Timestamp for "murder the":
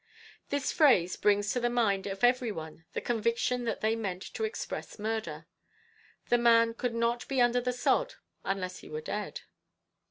4.97-6.39